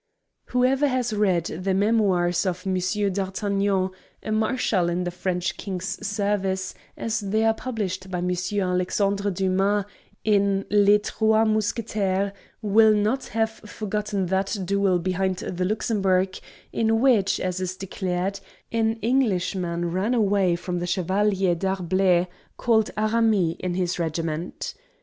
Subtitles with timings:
[0.45, 7.45] Whoever has read the "Memoirs of Monsieur d'Artagnan"—a Marshal in the French King's service—as they
[7.45, 9.85] are published by Monsieur Alexandre Dumas
[10.23, 12.31] in "Les Trois Mousquetaires,"
[12.63, 16.35] will not have forgotten that duel behind the Luxembourg,
[16.73, 18.39] in which, as is declared,
[18.71, 22.25] an Englishman ran away from the Chevalier d'Herblay,
[22.57, 24.73] called Aramis in his regiment.